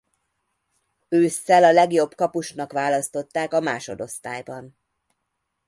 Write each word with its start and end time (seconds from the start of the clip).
Ősszel 1.09 1.63
a 1.63 1.71
legjobb 1.71 2.15
kapusnak 2.15 2.71
választották 2.71 3.53
a 3.53 3.59
másodosztályban. 3.59 4.77